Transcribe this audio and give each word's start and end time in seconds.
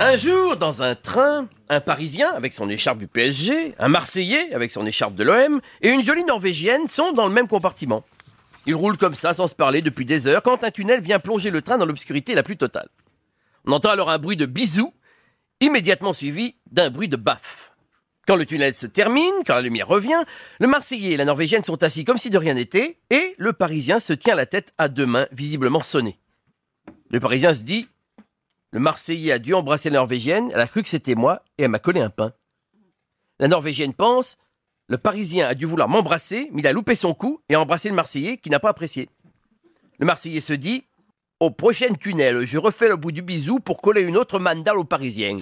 Un 0.00 0.16
jour, 0.16 0.56
dans 0.56 0.82
un 0.82 0.96
train, 0.96 1.48
un 1.68 1.80
Parisien 1.80 2.32
avec 2.32 2.52
son 2.52 2.68
écharpe 2.68 2.98
du 2.98 3.06
PSG, 3.06 3.76
un 3.78 3.88
Marseillais 3.88 4.52
avec 4.52 4.72
son 4.72 4.84
écharpe 4.86 5.14
de 5.14 5.22
l'OM 5.22 5.60
et 5.82 5.90
une 5.90 6.02
jolie 6.02 6.24
Norvégienne 6.24 6.88
sont 6.88 7.12
dans 7.12 7.28
le 7.28 7.32
même 7.32 7.46
compartiment. 7.46 8.04
Ils 8.66 8.74
roulent 8.74 8.96
comme 8.96 9.14
ça 9.14 9.34
sans 9.34 9.46
se 9.46 9.54
parler 9.54 9.82
depuis 9.82 10.04
des 10.04 10.26
heures 10.26 10.42
quand 10.42 10.64
un 10.64 10.72
tunnel 10.72 11.00
vient 11.00 11.20
plonger 11.20 11.50
le 11.50 11.62
train 11.62 11.78
dans 11.78 11.86
l'obscurité 11.86 12.34
la 12.34 12.42
plus 12.42 12.56
totale. 12.56 12.88
On 13.66 13.72
entend 13.72 13.90
alors 13.90 14.10
un 14.10 14.18
bruit 14.18 14.36
de 14.36 14.46
bisous, 14.46 14.92
immédiatement 15.60 16.12
suivi 16.12 16.56
d'un 16.72 16.90
bruit 16.90 17.08
de 17.08 17.16
baffe. 17.16 17.72
Quand 18.26 18.36
le 18.36 18.46
tunnel 18.46 18.74
se 18.74 18.86
termine, 18.86 19.34
quand 19.46 19.54
la 19.54 19.62
lumière 19.62 19.86
revient, 19.86 20.24
le 20.58 20.66
Marseillais 20.66 21.12
et 21.12 21.16
la 21.16 21.24
Norvégienne 21.24 21.62
sont 21.62 21.82
assis 21.84 22.04
comme 22.04 22.16
si 22.16 22.30
de 22.30 22.38
rien 22.38 22.54
n'était, 22.54 22.98
et 23.10 23.34
le 23.38 23.52
Parisien 23.52 24.00
se 24.00 24.12
tient 24.12 24.34
la 24.34 24.46
tête 24.46 24.72
à 24.76 24.88
deux 24.88 25.06
mains, 25.06 25.28
visiblement 25.30 25.82
sonnées. 25.82 26.18
Le 27.10 27.20
Parisien 27.20 27.54
se 27.54 27.62
dit 27.62 27.86
Le 28.74 28.80
Marseillais 28.80 29.30
a 29.30 29.38
dû 29.38 29.54
embrasser 29.54 29.88
la 29.88 30.00
Norvégienne, 30.00 30.50
elle 30.52 30.60
a 30.60 30.66
cru 30.66 30.82
que 30.82 30.88
c'était 30.88 31.14
moi, 31.14 31.44
et 31.58 31.62
elle 31.62 31.68
m'a 31.68 31.78
collé 31.78 32.00
un 32.00 32.10
pain. 32.10 32.32
La 33.38 33.46
Norvégienne 33.46 33.94
pense 33.94 34.36
Le 34.88 34.98
Parisien 34.98 35.46
a 35.46 35.54
dû 35.54 35.64
vouloir 35.64 35.88
m'embrasser, 35.88 36.50
mais 36.52 36.60
il 36.60 36.66
a 36.66 36.72
loupé 36.72 36.96
son 36.96 37.14
coup 37.14 37.40
et 37.48 37.54
a 37.54 37.60
embrassé 37.60 37.88
le 37.88 37.94
Marseillais 37.94 38.36
qui 38.36 38.50
n'a 38.50 38.58
pas 38.58 38.70
apprécié. 38.70 39.08
Le 40.00 40.06
Marseillais 40.06 40.40
se 40.40 40.54
dit 40.54 40.82
Au 41.38 41.52
prochain 41.52 41.94
tunnel, 41.94 42.44
je 42.44 42.58
refais 42.58 42.88
le 42.88 42.96
bout 42.96 43.12
du 43.12 43.22
bisou 43.22 43.60
pour 43.60 43.80
coller 43.80 44.02
une 44.02 44.16
autre 44.16 44.40
mandale 44.40 44.78
au 44.78 44.84
Parisien. 44.84 45.38